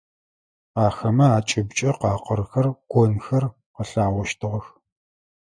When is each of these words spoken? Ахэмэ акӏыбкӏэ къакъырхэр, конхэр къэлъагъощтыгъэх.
Ахэмэ 0.85 1.25
акӏыбкӏэ 1.37 1.89
къакъырхэр, 1.99 2.67
конхэр 2.91 3.43
къэлъагъощтыгъэх. 3.77 4.65